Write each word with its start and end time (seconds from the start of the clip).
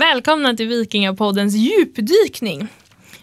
Välkomna 0.00 0.54
till 0.54 0.68
Vikingapoddens 0.68 1.54
djupdykning. 1.54 2.68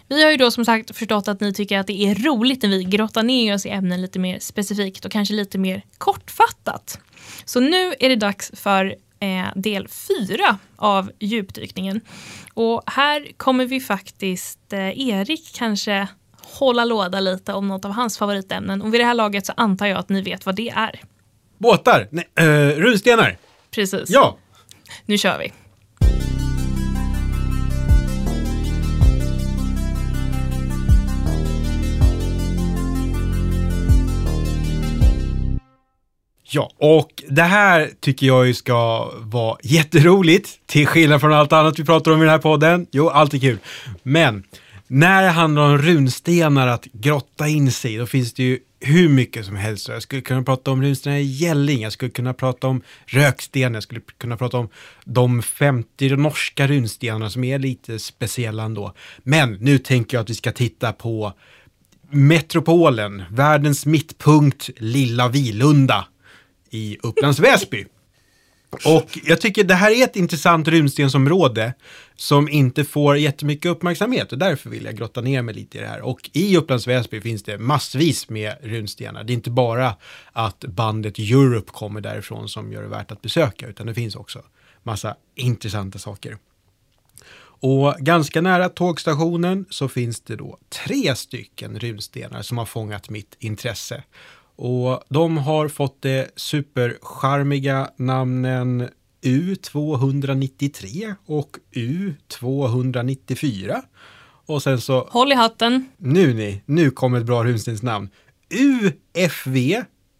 Vi 0.08 0.22
har 0.22 0.30
ju 0.30 0.36
då 0.36 0.50
som 0.50 0.64
sagt 0.64 0.96
förstått 0.96 1.28
att 1.28 1.40
ni 1.40 1.52
tycker 1.52 1.78
att 1.78 1.86
det 1.86 2.02
är 2.02 2.14
roligt 2.14 2.62
när 2.62 2.70
vi 2.70 2.84
grottar 2.84 3.22
ner 3.22 3.54
oss 3.54 3.66
i 3.66 3.68
ämnen 3.68 4.02
lite 4.02 4.18
mer 4.18 4.38
specifikt 4.38 5.04
och 5.04 5.12
kanske 5.12 5.34
lite 5.34 5.58
mer 5.58 5.82
kortfattat. 5.98 7.00
Så 7.44 7.60
nu 7.60 7.94
är 8.00 8.08
det 8.08 8.16
dags 8.16 8.50
för 8.54 8.94
eh, 9.20 9.46
del 9.54 9.88
fyra 9.88 10.58
av 10.76 11.10
djupdykningen. 11.18 12.00
Och 12.54 12.82
här 12.86 13.28
kommer 13.36 13.66
vi 13.66 13.80
faktiskt, 13.80 14.72
eh, 14.72 15.08
Erik 15.08 15.54
kanske 15.54 16.08
hålla 16.40 16.84
låda 16.84 17.20
lite 17.20 17.52
om 17.52 17.68
något 17.68 17.84
av 17.84 17.90
hans 17.90 18.18
favoritämnen 18.18 18.82
och 18.82 18.94
vid 18.94 19.00
det 19.00 19.04
här 19.04 19.14
laget 19.14 19.46
så 19.46 19.52
antar 19.56 19.86
jag 19.86 19.98
att 19.98 20.08
ni 20.08 20.22
vet 20.22 20.46
vad 20.46 20.54
det 20.56 20.68
är. 20.68 21.00
Båtar? 21.58 22.08
Nej, 22.10 22.28
uh, 22.40 22.80
runstenar? 22.80 23.36
Precis. 23.70 24.10
Ja! 24.10 24.38
Nu 25.06 25.18
kör 25.18 25.38
vi. 25.38 25.52
Ja, 36.50 36.70
och 36.78 37.22
det 37.28 37.42
här 37.42 37.90
tycker 38.00 38.26
jag 38.26 38.46
ju 38.46 38.54
ska 38.54 39.10
vara 39.18 39.58
jätteroligt, 39.62 40.50
till 40.66 40.86
skillnad 40.86 41.20
från 41.20 41.32
allt 41.32 41.52
annat 41.52 41.78
vi 41.78 41.84
pratar 41.84 42.10
om 42.10 42.18
i 42.18 42.20
den 42.20 42.30
här 42.30 42.38
podden. 42.38 42.86
Jo, 42.90 43.08
allt 43.08 43.34
är 43.34 43.38
kul. 43.38 43.58
Men 44.02 44.44
när 44.86 45.22
det 45.22 45.28
handlar 45.28 45.62
om 45.62 45.78
runstenar 45.78 46.66
att 46.66 46.84
grotta 46.84 47.48
in 47.48 47.72
sig, 47.72 47.96
då 47.96 48.06
finns 48.06 48.32
det 48.32 48.42
ju 48.42 48.58
hur 48.80 49.08
mycket 49.08 49.46
som 49.46 49.56
helst. 49.56 49.88
Jag 49.88 50.02
skulle 50.02 50.22
kunna 50.22 50.42
prata 50.42 50.70
om 50.70 50.82
runstenar 50.82 51.16
i 51.16 51.22
Gälling, 51.22 51.80
jag 51.80 51.92
skulle 51.92 52.10
kunna 52.10 52.34
prata 52.34 52.66
om 52.66 52.82
röksten, 53.06 53.74
jag 53.74 53.82
skulle 53.82 54.00
kunna 54.18 54.36
prata 54.36 54.58
om 54.58 54.68
de 55.04 55.42
50 55.42 56.16
norska 56.16 56.66
runstenarna 56.66 57.30
som 57.30 57.44
är 57.44 57.58
lite 57.58 57.98
speciella 57.98 58.62
ändå. 58.62 58.92
Men 59.22 59.52
nu 59.52 59.78
tänker 59.78 60.16
jag 60.16 60.22
att 60.22 60.30
vi 60.30 60.34
ska 60.34 60.52
titta 60.52 60.92
på 60.92 61.32
metropolen, 62.10 63.22
världens 63.30 63.86
mittpunkt, 63.86 64.70
lilla 64.76 65.28
Vilunda 65.28 66.04
i 66.70 66.98
Upplands 67.02 67.38
Väsby. 67.38 67.86
Och 68.84 69.18
jag 69.24 69.40
tycker 69.40 69.64
det 69.64 69.74
här 69.74 69.90
är 69.90 70.04
ett 70.04 70.16
intressant 70.16 70.68
runstensområde 70.68 71.74
som 72.16 72.48
inte 72.48 72.84
får 72.84 73.18
jättemycket 73.18 73.70
uppmärksamhet 73.70 74.32
och 74.32 74.38
därför 74.38 74.70
vill 74.70 74.84
jag 74.84 74.96
grotta 74.96 75.20
ner 75.20 75.42
mig 75.42 75.54
lite 75.54 75.78
i 75.78 75.80
det 75.80 75.86
här. 75.86 76.00
Och 76.00 76.30
i 76.32 76.56
Upplands 76.56 76.86
Väsby 76.86 77.20
finns 77.20 77.42
det 77.42 77.58
massvis 77.58 78.28
med 78.28 78.56
runstenar. 78.62 79.24
Det 79.24 79.32
är 79.32 79.34
inte 79.34 79.50
bara 79.50 79.94
att 80.32 80.60
bandet 80.60 81.18
Europe 81.18 81.72
kommer 81.72 82.00
därifrån 82.00 82.48
som 82.48 82.72
gör 82.72 82.82
det 82.82 82.88
värt 82.88 83.12
att 83.12 83.22
besöka, 83.22 83.66
utan 83.66 83.86
det 83.86 83.94
finns 83.94 84.16
också 84.16 84.42
massa 84.82 85.16
intressanta 85.34 85.98
saker. 85.98 86.38
Och 87.60 87.94
ganska 87.98 88.40
nära 88.40 88.68
tågstationen 88.68 89.66
så 89.70 89.88
finns 89.88 90.20
det 90.20 90.36
då 90.36 90.58
tre 90.86 91.14
stycken 91.14 91.78
runstenar 91.78 92.42
som 92.42 92.58
har 92.58 92.66
fångat 92.66 93.10
mitt 93.10 93.36
intresse. 93.38 94.02
Och 94.58 95.00
de 95.08 95.36
har 95.36 95.68
fått 95.68 96.02
det 96.02 96.30
supercharmiga 96.36 97.90
namnen 97.96 98.88
U293 99.22 101.14
och 101.26 101.56
U294. 101.74 103.82
Och 104.46 104.62
sen 104.62 104.80
så... 104.80 105.08
Håll 105.10 105.32
i 105.32 105.34
hatten. 105.34 105.88
Nu 105.96 106.34
ni, 106.34 106.62
nu 106.66 106.90
kommer 106.90 107.18
ett 107.18 107.26
bra 107.26 107.44
runstensnamn. 107.44 108.08
UFV 108.50 109.56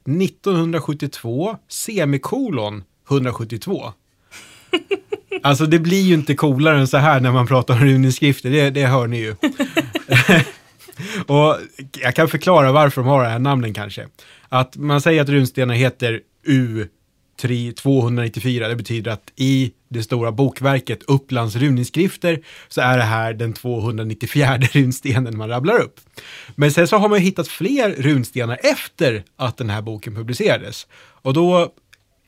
1972 0.04 1.56
semikolon 1.68 2.84
172. 3.10 3.92
Alltså 5.42 5.66
det 5.66 5.78
blir 5.78 6.02
ju 6.02 6.14
inte 6.14 6.34
coolare 6.34 6.78
än 6.78 6.88
så 6.88 6.96
här 6.96 7.20
när 7.20 7.32
man 7.32 7.46
pratar 7.46 7.74
om 7.74 7.80
runinskrifter, 7.80 8.50
det, 8.50 8.70
det 8.70 8.86
hör 8.86 9.06
ni 9.06 9.18
ju. 9.18 9.34
Och 11.26 11.56
jag 12.02 12.14
kan 12.14 12.28
förklara 12.28 12.72
varför 12.72 13.00
de 13.00 13.08
har 13.08 13.24
de 13.24 13.30
här 13.30 13.38
namnen 13.38 13.74
kanske. 13.74 14.08
Att 14.48 14.76
man 14.76 15.00
säger 15.00 15.22
att 15.22 15.28
runstenar 15.28 15.74
heter 15.74 16.20
U 16.46 16.88
294, 17.38 18.68
det 18.68 18.76
betyder 18.76 19.10
att 19.10 19.32
i 19.36 19.72
det 19.88 20.02
stora 20.02 20.32
bokverket 20.32 21.02
Upplands 21.02 21.56
runinskrifter 21.56 22.42
så 22.68 22.80
är 22.80 22.96
det 22.96 23.04
här 23.04 23.34
den 23.34 23.52
294 23.52 24.58
runstenen 24.72 25.36
man 25.36 25.48
rabblar 25.48 25.78
upp. 25.78 26.00
Men 26.56 26.72
sen 26.72 26.88
så 26.88 26.96
har 26.96 27.08
man 27.08 27.18
ju 27.18 27.24
hittat 27.24 27.48
fler 27.48 27.90
runstenar 27.90 28.58
efter 28.62 29.24
att 29.36 29.56
den 29.56 29.70
här 29.70 29.82
boken 29.82 30.14
publicerades. 30.14 30.86
Och 30.96 31.34
då 31.34 31.60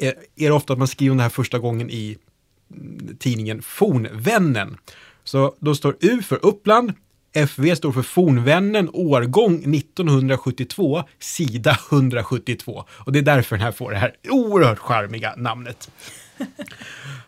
eh, 0.00 0.08
är 0.36 0.48
det 0.48 0.50
ofta 0.50 0.72
att 0.72 0.78
man 0.78 0.88
skriver 0.88 1.10
om 1.10 1.16
det 1.16 1.22
här 1.22 1.30
första 1.30 1.58
gången 1.58 1.90
i 1.90 2.16
mm, 2.74 3.16
tidningen 3.18 3.62
Fornvännen. 3.62 4.76
Så 5.24 5.54
då 5.60 5.74
står 5.74 5.96
U 6.00 6.22
för 6.22 6.44
Uppland, 6.44 6.92
FV 7.32 7.76
står 7.76 7.92
för 7.92 8.02
Fornvännen 8.02 8.90
årgång 8.92 9.74
1972, 9.74 11.02
sida 11.18 11.78
172. 11.90 12.84
Och 12.90 13.12
det 13.12 13.18
är 13.18 13.22
därför 13.22 13.56
den 13.56 13.64
här 13.64 13.72
får 13.72 13.90
det 13.90 13.98
här 13.98 14.14
oerhört 14.28 14.78
charmiga 14.78 15.34
namnet. 15.36 15.90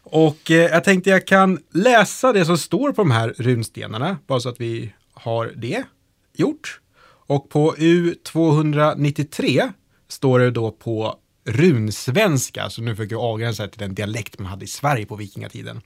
Och 0.03 0.51
eh, 0.51 0.57
jag 0.57 0.85
tänkte 0.85 1.11
jag 1.11 1.27
kan 1.27 1.59
läsa 1.71 2.33
det 2.33 2.45
som 2.45 2.59
står 2.59 2.93
på 2.93 3.03
de 3.03 3.11
här 3.11 3.35
runstenarna, 3.39 4.19
bara 4.27 4.41
så 4.41 4.49
att 4.49 4.61
vi 4.61 4.93
har 5.15 5.53
det 5.57 5.85
gjort. 6.33 6.81
Och 7.27 7.49
på 7.49 7.75
U293 7.75 9.73
står 10.09 10.39
det 10.39 10.51
då 10.51 10.71
på 10.71 11.19
runsvenska, 11.45 12.71
så 12.71 12.83
nu 12.83 12.97
försöker 12.97 13.15
jag 13.15 13.23
avgränsa 13.23 13.69
till 13.69 13.79
den 13.79 13.95
dialekt 13.95 14.39
man 14.39 14.49
hade 14.49 14.65
i 14.65 14.69
Sverige 14.69 15.07
på 15.07 15.17
vikingatiden. 15.17 15.81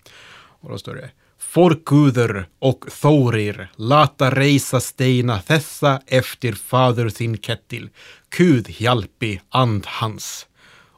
Och 0.60 0.70
då 0.70 0.78
står 0.78 0.94
det 0.94 1.10
Forkuder 1.38 2.46
och 2.58 2.84
Thorir 3.00 3.68
lata 3.76 4.30
reisa 4.30 4.80
steina 4.80 5.38
thessa 5.42 6.00
efter 6.06 6.52
fader 6.52 7.08
sin 7.08 7.38
kettil, 7.38 7.88
Kud 8.28 8.66
hjälpi 8.68 9.40
and 9.48 9.86
hans. 9.86 10.46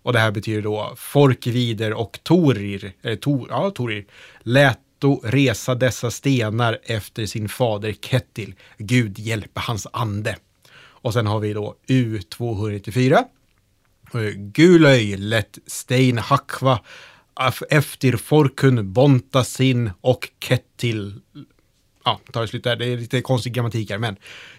Och 0.02 0.12
det 0.12 0.18
här 0.18 0.30
betyder 0.30 0.62
då 0.62 0.94
Forkvider 0.96 1.92
och 1.92 2.18
thorir, 2.22 2.92
eh, 3.02 3.14
Tor, 3.14 3.46
ja, 3.50 3.70
thorir, 3.70 4.06
läto 4.40 5.20
resa 5.24 5.74
dessa 5.74 6.10
stenar 6.10 6.78
efter 6.82 7.26
sin 7.26 7.48
fader 7.48 7.92
Kettil, 7.92 8.54
Gud 8.78 9.18
hjälpe 9.18 9.60
hans 9.60 9.86
ande. 9.92 10.36
Och 10.76 11.12
sen 11.12 11.26
har 11.26 11.40
vi 11.40 11.52
då 11.52 11.74
U294. 11.86 13.24
Eh, 14.14 14.20
Gulöj 14.36 15.16
lätt 15.16 15.58
stein 15.66 16.18
hakva 16.18 16.80
efter 17.70 18.16
Forkun, 18.16 18.92
Bontasin 18.92 19.90
och 20.00 20.28
Kettil. 20.40 21.20
Ja, 22.04 22.20
tar 22.32 22.40
det 22.40 22.48
slut 22.48 22.64
där. 22.64 22.76
Det 22.76 22.86
är 22.86 22.96
lite 22.96 23.20
konstig 23.20 23.52
grammatik 23.52 23.90
här, 23.90 23.98
men 23.98 24.16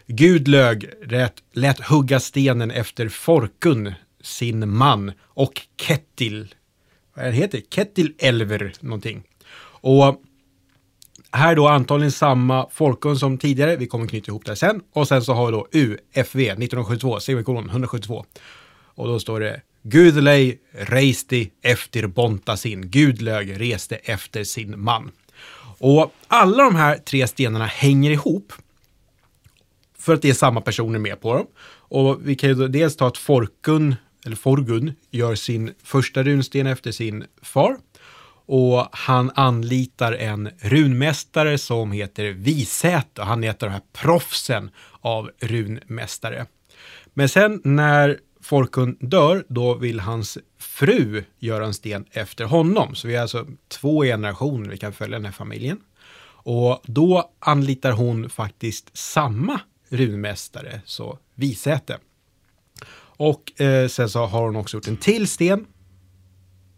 Gudlög 0.08 0.90
lät, 1.06 1.34
lät 1.54 1.80
hugga 1.80 2.20
stenen 2.20 2.72
efter 2.72 3.10
Forkun, 3.10 3.94
sin 4.22 4.78
man, 4.78 5.12
och 5.22 5.62
Kettil. 5.82 6.56
Vad 7.14 7.26
heter 7.26 7.58
det? 7.58 7.76
Kettil 7.76 8.14
Elver 8.18 8.74
någonting. 8.80 9.24
Och 9.82 10.22
här 11.32 11.56
då 11.56 11.68
antagligen 11.68 12.12
samma 12.12 12.70
Forkun 12.72 13.18
som 13.18 13.38
tidigare. 13.38 13.76
Vi 13.76 13.88
kommer 13.88 14.08
knyta 14.08 14.32
ihop 14.32 14.46
det 14.46 14.56
sen. 14.56 14.82
Och 14.94 15.08
sen 15.08 15.24
så 15.24 15.34
har 15.34 15.46
vi 15.46 15.52
då 15.52 15.68
UFV 15.72 16.40
1972, 16.40 17.20
semikolon 17.20 17.70
172. 17.70 18.26
Och 18.96 19.08
då 19.08 19.20
står 19.20 19.40
det 19.40 19.62
Gudlej 19.82 20.60
reste 20.72 21.48
efter 21.62 22.08
Bontasin. 22.08 22.90
Gudlög 22.90 23.62
reste 23.62 23.96
efter 23.96 24.44
sin 24.44 24.80
man. 24.80 25.12
Och 25.80 26.14
alla 26.28 26.64
de 26.64 26.76
här 26.76 26.98
tre 26.98 27.28
stenarna 27.28 27.66
hänger 27.66 28.12
ihop 28.12 28.54
för 29.98 30.14
att 30.14 30.22
det 30.22 30.30
är 30.30 30.34
samma 30.34 30.62
personer 30.62 31.00
med 31.00 31.22
på 31.22 31.34
dem. 31.34 31.48
Och 31.72 32.20
vi 32.24 32.36
kan 32.36 32.50
ju 32.50 32.68
dels 32.68 32.96
ta 32.96 33.08
att 33.08 33.18
Forkun, 33.18 33.96
eller 34.26 34.36
Forgun, 34.36 34.94
gör 35.12 35.36
sin 35.36 35.74
första 35.84 36.24
runsten 36.24 36.68
efter 36.68 36.92
sin 36.92 37.26
far. 37.42 37.78
Och 38.46 38.88
han 38.92 39.32
anlitar 39.36 40.14
en 40.14 40.50
runmästare 40.60 41.58
som 41.58 41.92
heter 41.92 42.32
Visäte. 42.32 43.22
Han 43.22 43.44
är 43.44 43.50
ett 43.50 43.64
av 43.64 43.70
de 43.70 43.74
här 43.74 43.82
proffsen 43.94 44.72
av 45.02 45.32
runmästare. 45.40 46.46
Men 47.14 47.30
sen 47.30 47.62
när 47.64 48.20
Forkun 48.50 48.98
dör, 49.00 49.46
då 49.48 49.74
vill 49.74 50.00
hans 50.00 50.38
fru 50.58 51.24
göra 51.40 51.66
en 51.66 51.74
sten 51.74 52.06
efter 52.12 52.46
honom. 52.46 52.96
Så 52.96 53.08
vi 53.08 53.16
är 53.16 53.22
alltså 53.22 53.48
två 53.68 54.04
generationer 54.04 54.70
vi 54.70 54.78
kan 54.78 54.94
följa 54.94 55.18
den 55.18 55.26
här 55.26 55.32
familjen. 55.32 55.80
Och 56.32 56.82
då 56.84 57.32
anlitar 57.40 57.92
hon 57.92 58.30
faktiskt 58.30 58.98
samma 58.98 59.60
runmästare, 59.90 60.82
så 60.86 61.20
Visäte. 61.36 61.98
Och 63.02 63.62
eh, 63.62 63.88
sen 63.88 64.10
så 64.10 64.26
har 64.26 64.46
hon 64.46 64.56
också 64.56 64.78
gjort 64.78 64.88
en 64.88 64.98
till 64.98 65.28
sten. 65.28 65.66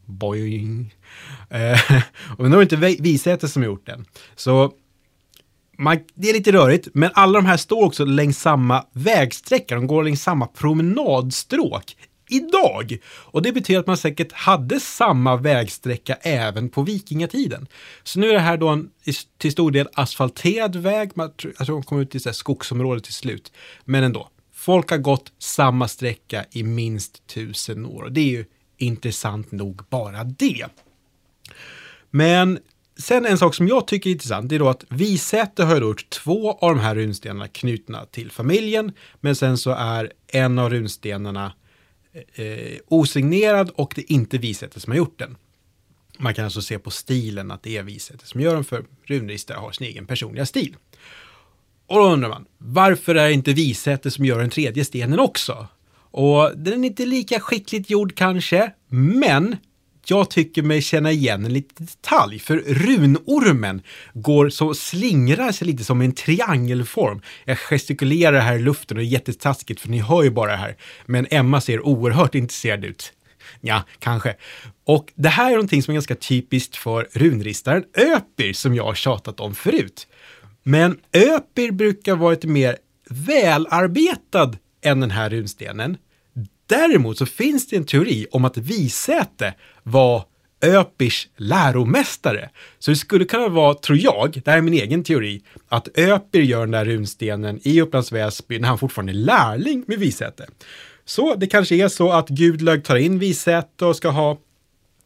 Boing. 0.06 0.96
Eh, 1.50 1.80
och 2.38 2.50
nu 2.50 2.56
är 2.56 2.66
det 2.66 2.76
inte 2.76 3.04
Visäte 3.04 3.48
som 3.48 3.62
har 3.62 3.68
gjort 3.68 3.86
den. 3.86 4.06
Så 4.36 4.74
man, 5.82 6.00
det 6.16 6.30
är 6.30 6.34
lite 6.34 6.52
rörigt, 6.52 6.88
men 6.94 7.12
alla 7.14 7.40
de 7.40 7.46
här 7.46 7.58
står 7.58 7.86
också 7.86 8.06
längs 8.06 8.40
samma 8.40 8.86
vägsträcka. 8.92 9.76
De 9.76 9.88
går 9.88 10.04
längs 10.04 10.24
samma 10.24 10.48
promenadstråk 10.48 11.96
idag. 12.30 12.98
Och 13.06 13.42
det 13.42 13.52
betyder 13.52 13.80
att 13.80 13.88
man 13.88 13.98
säkert 13.98 14.32
hade 14.32 14.80
samma 14.80 15.36
vägsträcka 15.36 16.16
även 16.22 16.70
på 16.70 16.82
vikingatiden. 16.82 17.68
Så 18.04 18.20
nu 18.20 18.30
är 18.30 18.34
det 18.34 18.40
här 18.40 18.58
då 18.58 18.68
en 18.68 18.90
till 19.38 19.52
stor 19.52 19.72
del 19.72 19.88
asfalterad 19.94 20.76
väg, 20.76 21.12
man, 21.16 21.32
jag 21.58 21.66
tror 21.66 21.76
de 21.76 21.84
kom 21.84 22.00
ut 22.00 22.16
i 22.16 22.20
så 22.20 22.34
skogsområdet 22.34 23.04
till 23.04 23.14
slut. 23.14 23.52
Men 23.86 24.04
ändå, 24.04 24.30
folk 24.54 24.90
har 24.90 24.98
gått 24.98 25.32
samma 25.40 25.88
sträcka 25.88 26.46
i 26.52 26.64
minst 26.64 27.28
tusen 27.28 27.86
år. 27.86 28.04
Och 28.04 28.12
det 28.12 28.22
är 28.22 28.32
ju 28.32 28.46
intressant 28.78 29.52
nog 29.52 29.82
bara 29.90 30.24
det. 30.24 30.66
Men 32.10 32.60
sen 33.02 33.26
en 33.26 33.38
sak 33.38 33.56
som 33.56 33.68
jag 33.68 33.88
tycker 33.88 34.10
är 34.10 34.12
intressant 34.12 34.50
det 34.50 34.56
är 34.56 34.60
då 34.60 34.70
att 34.70 34.86
Visäter 34.90 35.66
har 35.66 35.82
gjort 35.82 36.10
två 36.10 36.52
av 36.52 36.76
de 36.76 36.80
här 36.80 36.96
runstenarna 36.96 37.48
knutna 37.48 38.06
till 38.06 38.32
familjen. 38.32 38.92
Men 39.20 39.36
sen 39.36 39.58
så 39.58 39.72
är 39.72 40.12
en 40.28 40.60
av 40.60 40.70
runstenarna 40.70 41.54
eh, 42.36 42.46
eh 42.46 42.78
osignerad 42.88 43.70
och 43.76 43.94
det 43.96 44.02
är 44.02 44.16
inte 44.16 44.38
Visäter 44.38 44.80
som 44.80 44.92
har 44.92 44.98
gjort 44.98 45.20
den. 45.20 45.38
Man 46.18 46.34
kan 46.34 46.46
alltså 46.46 46.62
se 46.62 46.80
på 46.80 46.92
stilen 46.92 47.52
att 47.52 47.64
det 47.64 47.78
är 47.78 47.84
Visäter 47.84 48.28
som 48.28 48.42
gör 48.42 48.56
den 48.56 48.64
för 48.64 48.86
runristare 49.06 49.58
har 49.58 49.72
sin 49.72 49.88
egen 49.88 50.06
personliga 50.06 50.46
stil. 50.46 50.76
Och 51.88 51.98
då 51.98 52.04
undrar 52.04 52.30
man, 52.30 52.46
varför 52.58 53.16
är 53.16 53.28
det 53.28 53.34
inte 53.34 53.54
Visäter 53.54 54.10
som 54.10 54.26
gör 54.26 54.40
den 54.40 54.50
tredje 54.50 54.86
stenen 54.86 55.20
också? 55.20 55.68
Och 55.94 56.58
den 56.58 56.84
är 56.84 56.88
inte 56.88 57.06
lika 57.06 57.40
skickligt 57.40 57.90
gjord 57.90 58.16
kanske, 58.16 58.72
men 58.88 59.58
jag 60.10 60.30
tycker 60.30 60.64
mig 60.64 60.82
känna 60.82 61.12
igen 61.12 61.46
en 61.46 61.54
liten 61.54 61.86
detalj, 61.86 62.40
för 62.40 62.58
runormen 62.58 63.82
går 64.14 64.50
så 64.50 64.74
slingrar 64.74 65.52
sig 65.52 65.68
lite 65.68 65.84
som 65.84 66.02
en 66.02 66.12
triangelform. 66.12 67.22
Jag 67.46 67.58
gestikulerar 67.58 68.40
här 68.40 68.56
i 68.56 68.62
luften 68.62 68.98
och 68.98 69.04
det 69.04 69.08
är 69.08 69.12
jättetaskigt 69.12 69.82
för 69.82 69.90
ni 69.90 70.00
hör 70.00 70.24
ju 70.24 70.30
bara 70.30 70.52
det 70.52 70.58
här. 70.58 70.76
Men 71.06 71.28
Emma 71.30 71.62
ser 71.62 71.86
oerhört 71.86 72.36
intresserad 72.36 72.86
ut. 72.86 73.14
Ja, 73.62 73.84
kanske. 74.00 74.36
Och 74.86 75.12
det 75.16 75.30
här 75.30 75.48
är 75.48 75.56
någonting 75.56 75.84
som 75.84 75.92
är 75.92 75.96
ganska 75.96 76.16
typiskt 76.16 76.76
för 76.76 77.08
runristaren 77.14 77.84
Öpir 77.98 78.54
som 78.54 78.76
jag 78.76 78.84
har 78.84 78.96
tjatat 78.96 79.40
om 79.40 79.56
förut. 79.56 80.08
Men 80.64 81.00
Öpir 81.14 81.72
brukar 81.72 82.16
vara 82.16 82.32
lite 82.32 82.48
mer 82.48 82.78
välarbetad 83.10 84.52
än 84.82 85.00
den 85.00 85.12
här 85.12 85.30
runstenen. 85.30 85.98
Däremot 86.72 87.18
så 87.18 87.26
finns 87.26 87.68
det 87.68 87.76
en 87.76 87.86
teori 87.86 88.28
om 88.32 88.46
att 88.46 88.58
Visäte 88.58 89.54
var 89.84 90.24
Öpirs 90.62 91.28
läromästare. 91.38 92.50
Så 92.80 92.92
det 92.92 92.98
skulle 92.98 93.26
kunna 93.26 93.48
vara, 93.48 93.74
tror 93.74 93.98
jag, 93.98 94.42
det 94.46 94.52
här 94.52 94.58
är 94.58 94.62
min 94.62 94.74
egen 94.74 95.04
teori, 95.04 95.42
att 95.68 95.98
Öpir 95.98 96.42
gör 96.42 96.60
den 96.60 96.72
där 96.72 96.86
runstenen 96.86 97.60
i 97.64 97.82
Upplands 97.82 98.12
Väsby 98.12 98.60
när 98.60 98.68
han 98.68 98.78
fortfarande 98.78 99.12
är 99.12 99.14
lärling 99.14 99.84
med 99.88 100.00
Visäte. 100.00 100.48
Så 101.06 101.36
det 101.36 101.48
kanske 101.48 101.76
är 101.76 101.88
så 101.88 102.12
att 102.12 102.30
Gudlög 102.30 102.84
tar 102.84 102.96
in 102.96 103.20
Visäte 103.20 103.86
och 103.86 103.96
ska 103.96 104.10
ha 104.10 104.38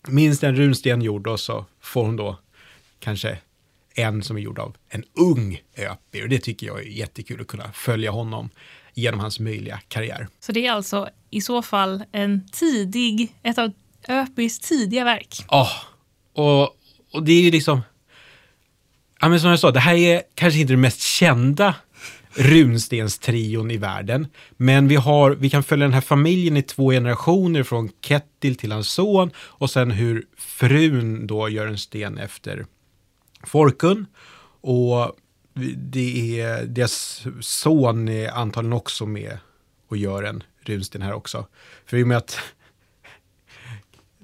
minst 0.08 0.44
en 0.44 0.56
runsten 0.56 1.02
gjord 1.02 1.28
och 1.28 1.40
så 1.40 1.66
får 1.82 2.06
hon 2.06 2.16
då 2.16 2.40
kanske 3.00 3.38
en 3.96 4.24
som 4.24 4.38
är 4.38 4.42
gjord 4.42 4.60
av 4.60 4.76
en 4.90 5.04
ung 5.14 5.62
Öpir. 5.78 6.24
Och 6.24 6.30
det 6.30 6.40
tycker 6.40 6.68
jag 6.68 6.80
är 6.80 6.90
jättekul 6.90 7.42
att 7.42 7.48
kunna 7.48 7.72
följa 7.72 8.12
honom 8.12 8.50
genom 8.96 9.20
hans 9.20 9.40
möjliga 9.40 9.80
karriär. 9.88 10.28
Så 10.40 10.52
det 10.52 10.68
är 10.68 10.72
alltså 10.72 11.10
i 11.30 11.42
så 11.42 11.62
fall 11.62 12.04
en 12.12 12.48
tidig, 12.52 13.36
ett 13.44 13.58
av 13.58 13.72
Öpis 14.08 14.60
tidiga 14.60 15.04
verk? 15.04 15.46
Ja, 15.50 15.70
oh, 16.36 16.44
och, 16.46 16.62
och 17.12 17.24
det 17.24 17.32
är 17.32 17.42
ju 17.42 17.52
liksom, 17.52 17.82
ja 19.22 19.30
men 19.30 19.40
som 19.40 19.50
jag 19.50 19.60
sa, 19.60 19.72
det 19.72 19.80
här 19.80 19.96
är 19.96 20.22
kanske 20.36 20.60
inte 20.60 20.74
det 20.74 20.78
mest 20.78 21.02
kända 21.02 21.76
runstenstrion 22.36 23.72
i 23.72 23.78
världen. 23.78 24.28
Men 24.58 24.88
vi, 24.88 24.96
har, 24.96 25.32
vi 25.32 25.50
kan 25.50 25.64
följa 25.64 25.86
den 25.86 25.94
här 25.94 26.02
familjen 26.02 26.58
i 26.58 26.62
två 26.62 26.92
generationer 26.92 27.64
från 27.64 27.90
Kettil 28.02 28.56
till 28.56 28.72
hans 28.72 28.90
son 28.90 29.32
och 29.38 29.70
sen 29.70 29.92
hur 29.92 30.26
frun 30.38 31.28
då 31.28 31.50
gör 31.50 31.68
en 31.68 31.78
sten 31.78 32.18
efter 32.18 32.66
Forkun. 33.44 34.06
Och 34.62 35.16
det 35.76 36.42
är, 36.42 36.66
deras 36.66 37.26
son 37.42 38.08
är 38.08 38.32
antagligen 38.32 38.74
också 38.74 39.06
med 39.06 39.38
och 39.88 39.98
gör 39.98 40.24
en 40.24 40.44
runsten 40.62 41.02
här 41.02 41.14
också. 41.14 41.48
För 41.86 41.98
i 41.98 42.04
och 42.04 42.08
med 42.08 42.18
att, 42.18 42.40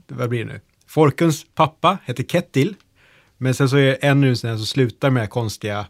vad 0.08 0.30
blir 0.30 0.46
det 0.46 0.54
nu? 0.54 0.62
Forkuns 0.88 1.46
pappa 1.56 1.98
heter 2.06 2.24
Kettil, 2.24 2.76
men 3.38 3.54
sen 3.54 3.70
så 3.70 3.78
är 3.78 3.98
en 4.02 4.26
runsten 4.26 4.58
som 4.58 4.66
slutar 4.66 5.10
med 5.10 5.24
det 5.24 5.28
konstiga 5.28 5.86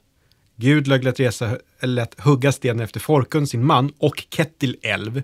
Gud 0.55 0.87
lät, 0.87 1.19
resa, 1.19 1.57
lät 1.81 2.19
hugga 2.19 2.51
stenen 2.51 2.83
efter 2.83 2.99
Forkun, 2.99 3.47
sin 3.47 3.65
man, 3.65 3.93
och 3.97 4.23
Kettil 4.29 4.77
älv. 4.81 5.23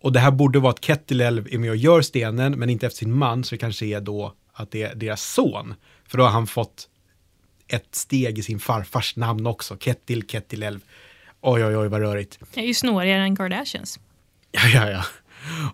Och 0.00 0.12
det 0.12 0.20
här 0.20 0.30
borde 0.30 0.58
vara 0.58 0.70
att 0.70 0.84
Kettil 0.84 1.20
älv 1.20 1.48
är 1.50 1.58
med 1.58 1.70
och 1.70 1.76
gör 1.76 2.02
stenen, 2.02 2.58
men 2.58 2.70
inte 2.70 2.86
efter 2.86 2.98
sin 2.98 3.12
man, 3.12 3.44
så 3.44 3.54
det 3.54 3.58
kanske 3.58 3.86
är 3.86 4.00
då 4.00 4.34
att 4.52 4.70
det 4.70 4.82
är 4.82 4.94
deras 4.94 5.22
son. 5.22 5.74
För 6.08 6.18
då 6.18 6.24
har 6.24 6.30
han 6.30 6.46
fått 6.46 6.88
ett 7.68 7.94
steg 7.94 8.38
i 8.38 8.42
sin 8.42 8.58
farfars 8.58 9.16
namn 9.16 9.46
också. 9.46 9.76
Kettil, 9.76 10.26
Kettilälv. 10.26 10.80
Oj, 11.40 11.64
oj, 11.64 11.76
oj, 11.76 11.88
vad 11.88 12.00
rörigt. 12.00 12.38
Det 12.54 12.60
är 12.60 12.66
ju 12.66 12.74
snårigare 12.74 13.22
än 13.22 13.36
Kardashians. 13.36 14.00
Ja, 14.52 14.68
ja, 14.74 14.90
ja. 14.90 15.04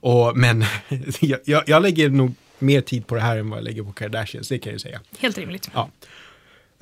Och, 0.00 0.36
men 0.36 0.64
jag, 1.44 1.62
jag 1.66 1.82
lägger 1.82 2.08
nog 2.08 2.34
mer 2.58 2.80
tid 2.80 3.06
på 3.06 3.14
det 3.14 3.20
här 3.20 3.36
än 3.36 3.50
vad 3.50 3.58
jag 3.58 3.64
lägger 3.64 3.82
på 3.82 3.92
Kardashians, 3.92 4.48
det 4.48 4.58
kan 4.58 4.70
jag 4.70 4.74
ju 4.74 4.78
säga. 4.78 5.00
Helt 5.18 5.38
rimligt. 5.38 5.70
Ja. 5.74 5.90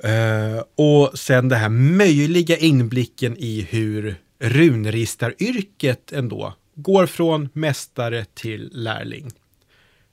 Uh, 0.05 0.63
och 0.75 1.19
sen 1.19 1.49
det 1.49 1.55
här 1.55 1.69
möjliga 1.69 2.57
inblicken 2.57 3.37
i 3.37 3.67
hur 3.69 4.15
runristaryrket 4.39 6.11
ändå 6.11 6.53
går 6.75 7.05
från 7.05 7.49
mästare 7.53 8.25
till 8.33 8.69
lärling. 8.73 9.31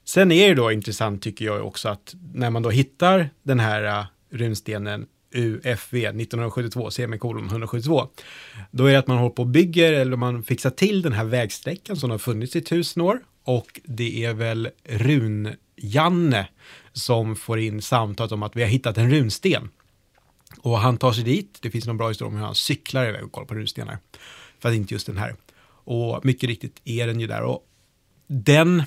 Sen 0.04 0.32
är 0.32 0.48
det 0.48 0.54
då 0.54 0.72
intressant 0.72 1.22
tycker 1.22 1.44
jag 1.44 1.66
också 1.66 1.88
att 1.88 2.14
när 2.34 2.50
man 2.50 2.62
då 2.62 2.70
hittar 2.70 3.30
den 3.42 3.60
här 3.60 4.06
runstenen 4.30 5.06
UFV 5.32 5.94
1972, 5.96 6.90
semikolon 6.90 7.46
172. 7.46 8.08
Då 8.70 8.86
är 8.86 8.92
det 8.92 8.98
att 8.98 9.06
man 9.06 9.18
håller 9.18 9.34
på 9.34 9.42
och 9.42 9.48
bygger 9.48 9.92
eller 9.92 10.16
man 10.16 10.42
fixar 10.42 10.70
till 10.70 11.02
den 11.02 11.12
här 11.12 11.24
vägsträckan 11.24 11.96
som 11.96 12.10
har 12.10 12.18
funnits 12.18 12.56
i 12.56 12.60
tusen 12.60 13.02
år 13.02 13.20
och 13.44 13.80
det 13.84 14.24
är 14.24 14.34
väl 14.34 14.70
Run-Janne 14.84 16.46
som 16.92 17.36
får 17.36 17.58
in 17.58 17.82
samtalet 17.82 18.32
om 18.32 18.42
att 18.42 18.56
vi 18.56 18.62
har 18.62 18.68
hittat 18.68 18.98
en 18.98 19.10
runsten. 19.10 19.68
Och 20.58 20.78
han 20.78 20.96
tar 20.96 21.12
sig 21.12 21.24
dit, 21.24 21.58
det 21.62 21.70
finns 21.70 21.86
någon 21.86 21.96
bra 21.96 22.08
historia 22.08 22.28
om 22.28 22.36
hur 22.36 22.44
han 22.44 22.54
cyklar 22.54 23.08
iväg 23.08 23.24
och 23.24 23.32
kollar 23.32 23.46
på 23.46 23.54
runstenar. 23.54 23.98
För 24.58 24.68
att 24.68 24.74
inte 24.74 24.94
just 24.94 25.06
den 25.06 25.16
här. 25.16 25.36
Och 25.84 26.24
mycket 26.24 26.48
riktigt 26.48 26.80
är 26.84 27.06
den 27.06 27.20
ju 27.20 27.26
där. 27.26 27.42
Och 27.42 27.62
den 28.26 28.82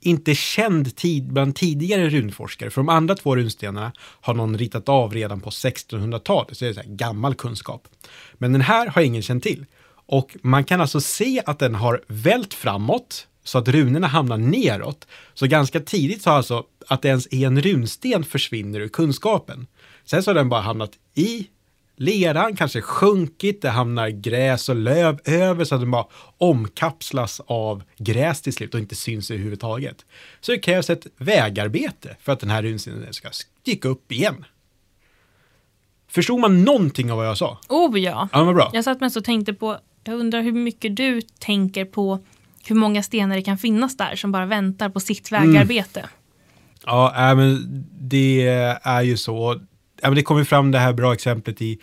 inte 0.00 0.34
känd 0.34 0.96
tid 0.96 1.32
bland 1.32 1.56
tidigare 1.56 2.08
runforskare. 2.08 2.70
För 2.70 2.80
de 2.80 2.88
andra 2.88 3.14
två 3.14 3.36
runstenarna 3.36 3.92
har 3.98 4.34
någon 4.34 4.58
ritat 4.58 4.88
av 4.88 5.14
redan 5.14 5.40
på 5.40 5.50
1600-talet, 5.50 6.56
så 6.56 6.64
det 6.64 6.70
är 6.70 6.74
så 6.74 6.80
gammal 6.86 7.34
kunskap. 7.34 7.88
Men 8.34 8.52
den 8.52 8.60
här 8.60 8.86
har 8.86 9.02
ingen 9.02 9.22
känt 9.22 9.42
till. 9.42 9.66
Och 10.06 10.36
man 10.42 10.64
kan 10.64 10.80
alltså 10.80 11.00
se 11.00 11.42
att 11.46 11.58
den 11.58 11.74
har 11.74 12.02
vält 12.06 12.54
framåt, 12.54 13.26
så 13.44 13.58
att 13.58 13.68
runorna 13.68 14.06
hamnar 14.06 14.38
neråt. 14.38 15.06
Så 15.34 15.46
ganska 15.46 15.80
tidigt 15.80 16.22
så 16.22 16.30
alltså 16.30 16.64
att 16.88 17.02
det 17.02 17.08
ens 17.08 17.28
är 17.30 17.46
en 17.46 17.60
runsten 17.60 18.24
försvinner 18.24 18.80
ur 18.80 18.88
kunskapen. 18.88 19.66
Sen 20.04 20.22
så 20.22 20.30
har 20.30 20.34
den 20.34 20.48
bara 20.48 20.60
hamnat 20.60 20.90
i 21.14 21.46
leran 21.98 22.56
kanske 22.56 22.80
sjunkit, 22.80 23.62
det 23.62 23.70
hamnar 23.70 24.08
gräs 24.08 24.68
och 24.68 24.76
löv 24.76 25.20
över 25.24 25.64
så 25.64 25.74
att 25.74 25.80
den 25.80 25.90
bara 25.90 26.06
omkapslas 26.38 27.40
av 27.46 27.82
gräs 27.98 28.42
till 28.42 28.52
slut 28.52 28.74
och 28.74 28.80
inte 28.80 28.94
syns 28.94 29.30
överhuvudtaget. 29.30 30.04
Så 30.40 30.52
det 30.52 30.58
krävs 30.58 30.90
ett 30.90 31.06
vägarbete 31.16 32.16
för 32.20 32.32
att 32.32 32.40
den 32.40 32.50
här 32.50 32.62
runstenen 32.62 33.12
ska 33.12 33.28
sticka 33.30 33.88
upp 33.88 34.12
igen. 34.12 34.44
Förstod 36.08 36.40
man 36.40 36.64
någonting 36.64 37.12
av 37.12 37.16
vad 37.18 37.26
jag 37.26 37.38
sa? 37.38 37.58
Oh 37.68 38.00
ja. 38.00 38.28
ja 38.32 38.44
vad 38.44 38.54
bra. 38.54 38.70
Jag 38.72 38.84
satt 38.84 39.00
mest 39.00 39.16
och 39.16 39.24
tänkte 39.24 39.54
på, 39.54 39.78
jag 40.04 40.14
undrar 40.20 40.42
hur 40.42 40.52
mycket 40.52 40.96
du 40.96 41.20
tänker 41.20 41.84
på 41.84 42.24
hur 42.66 42.76
många 42.76 43.02
stenar 43.02 43.36
det 43.36 43.42
kan 43.42 43.58
finnas 43.58 43.96
där 43.96 44.16
som 44.16 44.32
bara 44.32 44.46
väntar 44.46 44.88
på 44.88 45.00
sitt 45.00 45.32
vägarbete. 45.32 46.00
Mm. 46.00 46.10
Ja, 46.86 47.30
äh, 47.30 47.36
men 47.36 47.64
det 48.00 48.46
är 48.82 49.02
ju 49.02 49.16
så 49.16 49.60
ja, 50.02 50.08
men 50.08 50.14
det 50.14 50.22
kom 50.22 50.38
ju 50.38 50.44
fram 50.44 50.70
det 50.70 50.78
här 50.78 50.92
bra 50.92 51.14
exemplet 51.14 51.62
i 51.62 51.78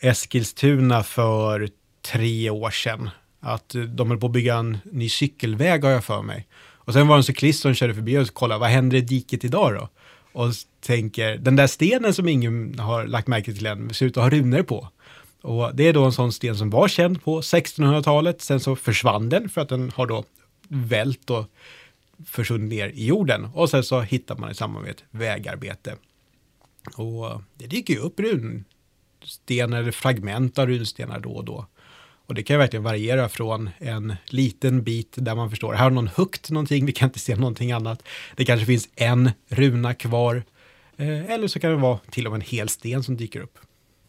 Eskilstuna 0.00 1.02
för 1.02 1.68
tre 2.02 2.50
år 2.50 2.70
sedan. 2.70 3.10
Att 3.40 3.74
eh, 3.74 3.82
de 3.82 4.10
höll 4.10 4.20
på 4.20 4.26
att 4.26 4.32
bygga 4.32 4.56
en 4.56 4.78
ny 4.84 5.08
cykelväg 5.08 5.84
har 5.84 5.90
jag 5.90 6.04
för 6.04 6.22
mig. 6.22 6.46
Och 6.86 6.92
sen 6.92 7.08
var 7.08 7.16
det 7.16 7.20
en 7.20 7.24
cyklist 7.24 7.62
som 7.62 7.74
körde 7.74 7.94
förbi 7.94 8.18
och 8.18 8.34
kollade, 8.34 8.60
vad 8.60 8.68
händer 8.68 8.96
i 8.96 9.00
diket 9.00 9.44
idag 9.44 9.74
då? 9.74 9.88
Och 10.32 10.52
tänker, 10.80 11.36
den 11.36 11.56
där 11.56 11.66
stenen 11.66 12.14
som 12.14 12.28
ingen 12.28 12.78
har 12.78 13.06
lagt 13.06 13.28
märke 13.28 13.52
till 13.52 13.66
än, 13.66 13.94
ser 13.94 14.06
ut 14.06 14.16
att 14.16 14.22
ha 14.22 14.30
runor 14.30 14.62
på. 14.62 14.88
Och 15.42 15.74
det 15.74 15.88
är 15.88 15.92
då 15.92 16.04
en 16.04 16.12
sån 16.12 16.32
sten 16.32 16.56
som 16.56 16.70
var 16.70 16.88
känd 16.88 17.24
på 17.24 17.40
1600-talet, 17.40 18.42
sen 18.42 18.60
så 18.60 18.76
försvann 18.76 19.28
den 19.28 19.48
för 19.48 19.60
att 19.60 19.68
den 19.68 19.92
har 19.94 20.06
då 20.06 20.24
vält 20.68 21.30
och 21.30 21.44
försvunnit 22.26 22.68
ner 22.68 22.88
i 22.88 23.06
jorden. 23.06 23.44
Och 23.54 23.70
sen 23.70 23.84
så 23.84 24.00
hittar 24.00 24.36
man 24.36 24.50
i 24.50 24.54
samband 24.54 24.84
med 24.84 24.90
ett 24.90 25.04
vägarbete 25.10 25.94
och 26.94 27.42
det 27.54 27.66
dyker 27.66 27.94
ju 27.94 28.00
upp 28.00 28.20
runstenar 28.20 29.78
eller 29.78 29.92
fragment 29.92 30.58
av 30.58 30.66
runstenar 30.66 31.20
då 31.20 31.30
och 31.30 31.44
då. 31.44 31.66
Och 32.26 32.34
det 32.34 32.42
kan 32.42 32.54
ju 32.54 32.58
verkligen 32.58 32.82
variera 32.82 33.28
från 33.28 33.70
en 33.78 34.16
liten 34.26 34.82
bit 34.82 35.14
där 35.16 35.34
man 35.34 35.50
förstår, 35.50 35.72
här 35.72 35.82
har 35.82 35.90
någon 35.90 36.10
hukt 36.16 36.50
någonting, 36.50 36.86
vi 36.86 36.92
kan 36.92 37.08
inte 37.08 37.18
se 37.18 37.36
någonting 37.36 37.72
annat. 37.72 38.02
Det 38.36 38.44
kanske 38.44 38.66
finns 38.66 38.88
en 38.96 39.30
runa 39.48 39.94
kvar. 39.94 40.44
Eh, 40.96 41.30
eller 41.30 41.48
så 41.48 41.60
kan 41.60 41.70
det 41.70 41.76
vara 41.76 41.98
till 42.10 42.26
och 42.26 42.32
med 42.32 42.38
en 42.38 42.46
hel 42.46 42.68
sten 42.68 43.02
som 43.02 43.16
dyker 43.16 43.40
upp. 43.40 43.58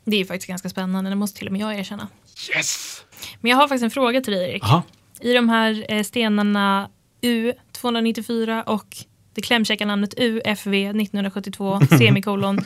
Det 0.06 0.18
är 0.18 0.26
faktiskt 0.26 0.48
ganska 0.48 0.70
spännande, 0.70 1.10
det 1.10 1.16
måste 1.16 1.38
till 1.38 1.48
och 1.48 1.54
med 1.54 1.62
jag 1.62 1.80
erkänna. 1.80 2.08
Yes! 2.56 3.04
Men 3.42 3.52
jag 3.52 3.58
har 3.58 3.68
faktiskt 3.68 3.84
en 3.84 3.92
fråga 3.92 4.22
till 4.22 4.34
dig 4.34 4.52
Erik. 4.52 4.64
Aha. 4.64 4.84
I 5.22 5.34
de 5.34 5.50
här 5.50 5.86
eh, 5.90 6.04
stenarna 6.04 6.90
U294 7.22 8.64
och 8.64 8.98
det 9.38 9.42
klämkäcka 9.42 9.86
namnet 9.86 10.14
UFV 10.18 10.74
1972 10.74 11.80
semikolon 11.98 12.60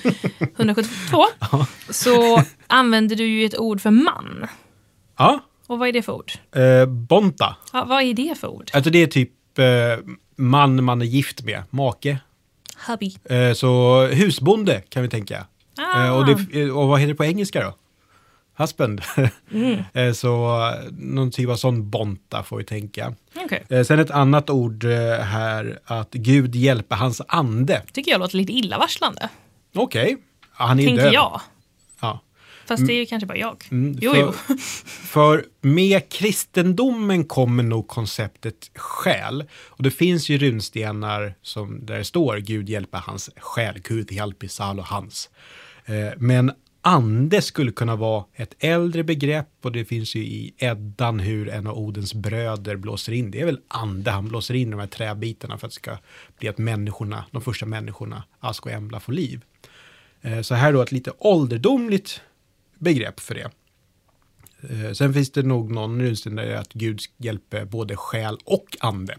172 0.57 1.23
så 1.89 2.43
använder 2.67 3.15
du 3.15 3.25
ju 3.27 3.45
ett 3.45 3.57
ord 3.57 3.81
för 3.81 3.91
man. 3.91 4.47
Ja, 5.17 5.39
Och 5.67 5.79
vad 5.79 5.87
är 5.87 5.93
det 5.93 6.01
för 6.01 6.13
ord? 6.13 6.31
eh, 6.55 6.85
Bonta. 6.85 7.55
Ja, 7.73 7.85
vad 7.85 8.03
är 8.03 8.13
det 8.13 8.37
för 8.39 8.47
ord? 8.47 8.71
Alltså 8.73 8.89
det 8.91 9.03
är 9.03 9.07
typ 9.07 9.59
eh, 9.59 9.65
man 10.35 10.83
man 10.83 11.01
är 11.01 11.05
gift 11.05 11.43
med, 11.43 11.63
make. 11.69 12.17
Hubby. 12.87 13.15
Eh, 13.25 13.53
så 13.53 14.01
husbonde 14.07 14.81
kan 14.89 15.03
vi 15.03 15.09
tänka. 15.09 15.45
Ah. 15.77 16.05
Eh, 16.05 16.17
och, 16.17 16.25
det, 16.25 16.71
och 16.71 16.87
vad 16.87 16.99
heter 16.99 17.13
det 17.13 17.17
på 17.17 17.25
engelska 17.25 17.63
då? 17.63 17.73
Husband. 18.55 19.01
Mm. 19.51 19.79
eh, 19.93 20.13
så 20.13 20.59
eh, 20.69 20.91
någon 20.91 21.31
typ 21.31 21.49
av 21.49 21.55
sån 21.55 21.89
bonta 21.89 22.43
får 22.43 22.57
vi 22.57 22.63
tänka. 22.63 23.13
Okej. 23.35 23.63
Eh, 23.69 23.83
sen 23.83 23.99
ett 23.99 24.11
annat 24.11 24.49
ord 24.49 24.83
här, 24.83 25.79
att 25.85 26.11
Gud 26.11 26.55
hjälper 26.55 26.95
hans 26.95 27.21
ande. 27.27 27.81
Tycker 27.93 28.11
jag 28.11 28.19
låter 28.19 28.37
lite 28.37 28.53
illavarslande. 28.53 29.29
Okej, 29.75 30.17
ja, 30.41 30.65
han 30.65 30.79
är 30.79 30.85
Tänker 30.85 31.03
död. 31.03 31.13
jag. 31.13 31.41
Ja. 32.01 32.19
Fast 32.65 32.87
det 32.87 32.93
är 32.93 32.97
ju 32.97 33.05
kanske 33.05 33.27
bara 33.27 33.37
jag. 33.37 33.63
Mm, 33.71 33.97
Jo, 34.01 34.11
för, 34.13 34.19
jo. 34.49 34.57
För 34.85 35.45
med 35.61 36.09
kristendomen 36.09 37.25
kommer 37.25 37.63
nog 37.63 37.87
konceptet 37.87 38.71
själ. 38.75 39.43
Och 39.67 39.83
det 39.83 39.91
finns 39.91 40.29
ju 40.29 40.37
runstenar 40.37 41.33
som, 41.41 41.85
där 41.85 41.97
det 41.97 42.03
står 42.03 42.37
Gud 42.37 42.69
hjälper 42.69 42.97
hans 42.97 43.29
själ, 43.37 43.79
Gud 43.83 44.11
hjälper 44.11 44.47
Sal 44.47 44.79
och 44.79 44.85
hans. 44.85 45.29
Men 46.17 46.51
ande 46.81 47.41
skulle 47.41 47.71
kunna 47.71 47.95
vara 47.95 48.25
ett 48.33 48.55
äldre 48.59 49.03
begrepp 49.03 49.47
och 49.61 49.71
det 49.71 49.85
finns 49.85 50.15
ju 50.15 50.19
i 50.19 50.53
Eddan 50.57 51.19
hur 51.19 51.49
en 51.49 51.67
av 51.67 51.77
Odens 51.77 52.13
bröder 52.13 52.75
blåser 52.75 53.13
in. 53.13 53.31
Det 53.31 53.41
är 53.41 53.45
väl 53.45 53.59
ande 53.67 54.11
han 54.11 54.27
blåser 54.27 54.53
in 54.53 54.69
de 54.71 54.79
här 54.79 54.87
träbitarna 54.87 55.57
för 55.57 55.67
att 55.67 55.71
det 55.73 55.75
ska 55.75 55.97
bli 56.39 56.49
att 56.49 56.57
människorna, 56.57 57.25
de 57.31 57.41
första 57.41 57.65
människorna, 57.65 58.23
Ask 58.39 58.65
och 58.65 58.71
Embla, 58.71 58.99
får 58.99 59.13
liv. 59.13 59.41
Eh, 60.21 60.41
så 60.41 60.55
här 60.55 60.73
då 60.73 60.81
ett 60.81 60.91
lite 60.91 61.11
ålderdomligt 61.17 62.21
begrepp 62.79 63.19
för 63.19 63.35
det. 63.35 63.51
Eh, 64.69 64.91
Sen 64.93 65.13
finns 65.13 65.31
det 65.31 65.43
nog 65.43 65.71
någon 65.71 66.01
runsten 66.01 66.35
där 66.35 66.55
att 66.55 66.73
Gud 66.73 66.99
hjälper 67.17 67.65
både 67.65 67.95
själ 67.95 68.37
och 68.45 68.77
ande. 68.79 69.17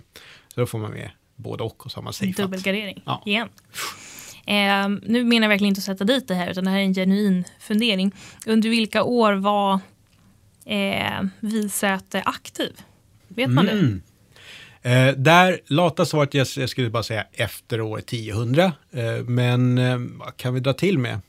Så 0.54 0.60
då 0.60 0.66
får 0.66 0.78
man 0.78 0.90
med 0.90 1.10
både 1.36 1.62
och 1.62 1.86
och 1.86 1.92
så 1.92 1.98
har 1.98 2.02
man 2.02 2.12
safeat. 2.12 2.36
Dubbelgardering. 2.36 3.02
Ja. 3.06 3.22
Igen. 3.26 3.48
Eh, 4.46 4.88
nu 5.02 5.24
menar 5.24 5.42
jag 5.42 5.48
verkligen 5.48 5.68
inte 5.68 5.78
att 5.78 5.84
sätta 5.84 6.04
dit 6.04 6.28
det 6.28 6.34
här, 6.34 6.50
utan 6.50 6.64
det 6.64 6.70
här 6.70 6.78
är 6.78 6.82
en 6.82 6.94
genuin 6.94 7.44
fundering. 7.60 8.14
Under 8.46 8.70
vilka 8.70 9.02
år 9.02 9.32
var 9.32 9.80
eh, 10.64 11.22
Visäte 11.40 12.22
aktiv? 12.22 12.72
Vet 13.28 13.50
man 13.50 13.66
det? 13.66 13.72
Mm. 13.72 14.02
Eh, 14.82 15.08
där 15.16 15.60
lata 15.66 16.06
svaret, 16.06 16.34
jag, 16.34 16.46
jag 16.56 16.68
skulle 16.68 16.90
bara 16.90 17.02
säga 17.02 17.26
efter 17.32 17.80
år 17.80 17.98
1000. 17.98 18.58
Eh, 18.58 18.72
men 19.26 19.78
eh, 19.78 19.98
vad 19.98 20.36
kan 20.36 20.54
vi 20.54 20.60
dra 20.60 20.72
till 20.72 20.98
med? 20.98 21.20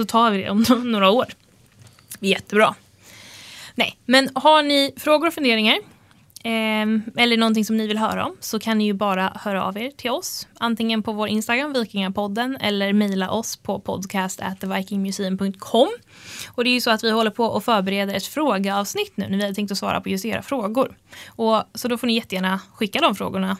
Så 0.00 0.04
tar 0.04 0.30
vi 0.30 0.42
det 0.42 0.50
om 0.50 0.64
några 0.84 1.10
år. 1.10 1.26
Jättebra. 2.20 2.74
Nej, 3.74 3.98
men 4.06 4.30
har 4.34 4.62
ni 4.62 4.94
frågor 4.96 5.26
och 5.26 5.34
funderingar 5.34 5.74
eh, 6.44 6.86
eller 7.16 7.36
någonting 7.36 7.64
som 7.64 7.76
ni 7.76 7.86
vill 7.86 7.98
höra 7.98 8.26
om 8.26 8.36
så 8.40 8.58
kan 8.58 8.78
ni 8.78 8.84
ju 8.84 8.92
bara 8.92 9.32
höra 9.40 9.64
av 9.64 9.78
er 9.78 9.90
till 9.90 10.10
oss. 10.10 10.48
Antingen 10.54 11.02
på 11.02 11.12
vår 11.12 11.28
Instagram, 11.28 11.72
Vikingapodden, 11.72 12.56
eller 12.56 12.92
mejla 12.92 13.30
oss 13.30 13.56
på 13.56 13.80
podcast@vikingmuseum.com. 13.80 15.88
Och 16.48 16.64
det 16.64 16.70
är 16.70 16.74
ju 16.74 16.80
så 16.80 16.90
att 16.90 17.04
vi 17.04 17.10
håller 17.10 17.30
på 17.30 17.44
och 17.44 17.64
förbereder 17.64 18.14
ett 18.14 18.26
frågeavsnitt 18.26 19.16
nu 19.16 19.28
när 19.28 19.38
vi 19.38 19.44
har 19.44 19.54
tänkt 19.54 19.72
att 19.72 19.78
svara 19.78 20.00
på 20.00 20.08
just 20.08 20.24
era 20.24 20.42
frågor. 20.42 20.96
Och, 21.26 21.62
så 21.74 21.88
då 21.88 21.98
får 21.98 22.06
ni 22.06 22.14
jättegärna 22.14 22.60
skicka 22.74 23.00
de 23.00 23.14
frågorna 23.14 23.56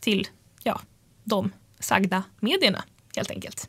till 0.00 0.28
ja, 0.62 0.80
de 1.24 1.52
sagda 1.78 2.22
medierna 2.40 2.84
helt 3.16 3.30
enkelt. 3.30 3.68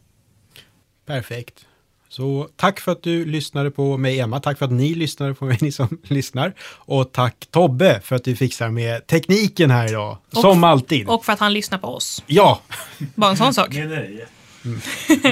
Perfekt. 1.06 1.66
Så 2.10 2.50
tack 2.56 2.80
för 2.80 2.92
att 2.92 3.04
du 3.04 3.26
lyssnade 3.26 3.72
på 3.72 3.98
mig, 3.98 4.20
Emma. 4.20 4.40
Tack 4.40 4.58
för 4.58 4.66
att 4.66 4.72
ni 4.72 4.94
lyssnade 4.96 5.34
på 5.34 5.46
mig, 5.46 5.58
ni 5.62 5.72
som 5.72 5.98
lyssnar. 6.04 6.54
Och 6.62 7.12
tack 7.12 7.48
Tobbe 7.52 8.02
för 8.04 8.16
att 8.16 8.24
du 8.24 8.36
fixar 8.36 8.70
med 8.70 9.08
tekniken 9.08 9.72
här 9.72 9.88
idag. 9.90 10.18
Och- 10.36 10.42
som 10.42 10.64
alltid. 10.64 11.08
Och 11.08 11.26
för 11.26 11.34
att 11.34 11.40
han 11.40 11.54
lyssnar 11.54 11.78
på 11.78 11.88
oss. 11.88 12.24
ja, 12.28 12.62
Bara 13.16 13.32
en 13.32 13.38
sån 13.38 13.54
sak. 13.54 13.70
Med 13.74 13.90
nöje. 13.90 14.28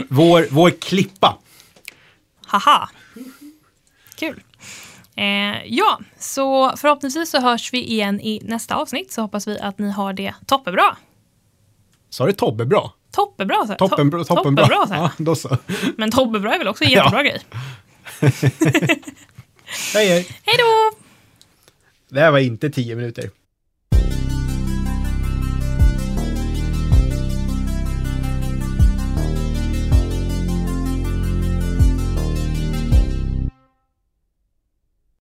vår, 0.10 0.48
vår 0.52 0.70
klippa. 0.70 1.38
Haha. 2.46 2.90
Kul. 4.16 4.42
Eh, 5.16 5.66
ja, 5.66 6.00
så 6.20 6.78
förhoppningsvis 6.78 7.30
så 7.30 7.40
hörs 7.42 7.74
vi 7.74 7.84
igen 7.92 8.22
i 8.22 8.42
nästa 8.44 8.76
avsnitt 8.76 9.12
så 9.12 9.22
hoppas 9.22 9.48
vi 9.48 9.60
att 9.60 9.80
ni 9.80 9.92
har 9.92 10.14
det 10.14 10.34
toppenbra. 10.46 10.98
Sa 12.10 12.26
du 12.26 12.32
Tobbe 12.32 12.66
bra? 12.66 12.94
Toppenbra 13.16 13.68
så. 13.68 13.76
Toppenbra. 13.76 14.20
To- 14.20 14.24
Toppenbra. 14.26 14.68
toppenbra 14.68 14.88
så. 14.88 14.94
Ja, 14.94 15.12
då 15.18 15.36
så. 15.36 15.58
Men 15.98 16.12
toppenbra 16.12 16.54
är 16.54 16.58
väl 16.58 16.68
också 16.68 16.84
en 16.84 16.90
jättebra 16.90 17.24
grej. 17.24 17.42
Hej, 19.94 20.08
hej. 20.08 20.28
Hej 20.44 20.56
då! 20.58 20.98
Det 22.10 22.20
här 22.20 22.32
var 22.32 22.40
inte 22.40 22.70
tio 22.70 22.96
minuter. 22.96 23.30